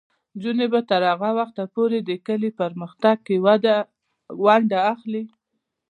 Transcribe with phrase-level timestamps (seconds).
[0.35, 3.35] نجونې به تر هغه وخته پورې د کلي په پرمختګ کې
[4.45, 5.23] ونډه اخلي.